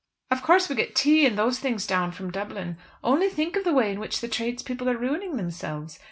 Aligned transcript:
Of 0.31 0.41
course 0.41 0.67
we 0.67 0.73
get 0.73 0.95
tea 0.95 1.27
and 1.27 1.37
those 1.37 1.59
things 1.59 1.85
down 1.85 2.11
from 2.11 2.31
Dublin. 2.31 2.77
Only 3.03 3.29
think 3.29 3.55
of 3.55 3.63
the 3.63 3.71
way 3.71 3.91
in 3.91 3.99
which 3.99 4.19
the 4.19 4.27
tradespeople 4.27 4.89
are 4.89 4.97
ruining 4.97 5.37
themselves. 5.37 5.99